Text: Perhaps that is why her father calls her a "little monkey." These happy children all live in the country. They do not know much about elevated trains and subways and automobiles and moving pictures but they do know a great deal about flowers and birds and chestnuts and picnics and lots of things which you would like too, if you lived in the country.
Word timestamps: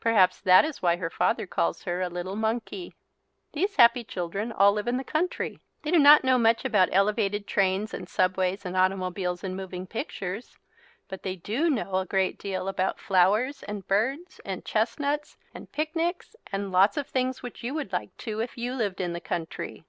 Perhaps 0.00 0.40
that 0.40 0.64
is 0.64 0.82
why 0.82 0.96
her 0.96 1.10
father 1.10 1.46
calls 1.46 1.84
her 1.84 2.00
a 2.02 2.08
"little 2.08 2.34
monkey." 2.34 2.96
These 3.52 3.76
happy 3.76 4.02
children 4.02 4.50
all 4.50 4.72
live 4.72 4.88
in 4.88 4.96
the 4.96 5.04
country. 5.04 5.60
They 5.84 5.92
do 5.92 6.00
not 6.00 6.24
know 6.24 6.38
much 6.38 6.64
about 6.64 6.88
elevated 6.90 7.46
trains 7.46 7.94
and 7.94 8.08
subways 8.08 8.64
and 8.66 8.76
automobiles 8.76 9.44
and 9.44 9.56
moving 9.56 9.86
pictures 9.86 10.58
but 11.06 11.22
they 11.22 11.36
do 11.36 11.70
know 11.70 11.98
a 12.00 12.04
great 12.04 12.36
deal 12.36 12.66
about 12.66 12.98
flowers 12.98 13.62
and 13.62 13.86
birds 13.86 14.40
and 14.44 14.64
chestnuts 14.64 15.36
and 15.54 15.70
picnics 15.70 16.34
and 16.50 16.72
lots 16.72 16.96
of 16.96 17.06
things 17.06 17.44
which 17.44 17.62
you 17.62 17.72
would 17.74 17.92
like 17.92 18.16
too, 18.16 18.40
if 18.40 18.58
you 18.58 18.74
lived 18.74 19.00
in 19.00 19.12
the 19.12 19.20
country. 19.20 19.84